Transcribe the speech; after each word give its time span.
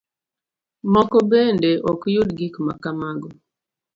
Moko 0.93 1.17
bende 1.31 1.71
ok 1.91 2.01
yud 2.13 2.29
gik 2.37 2.55
makamago. 2.67 3.29